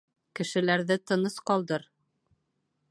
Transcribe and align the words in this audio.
Кешеләрҙе 0.39 0.97
тыныс 1.11 1.37
ҡалдыр. 1.51 1.87